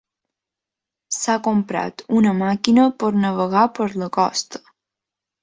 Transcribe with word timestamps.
S'ha 1.17 1.35
comprat 1.47 2.03
una 2.21 2.33
màquina 2.39 2.87
per 3.05 3.11
navegar 3.27 3.67
per 3.77 3.89
la 4.05 4.09
costa. 4.19 4.65